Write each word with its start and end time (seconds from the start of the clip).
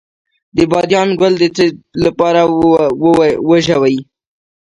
د 0.55 0.57
بادیان 0.71 1.09
ګل 1.19 1.33
د 1.39 1.43
څه 1.55 1.65
لپاره 2.03 2.41
وژويئ؟ 3.49 3.97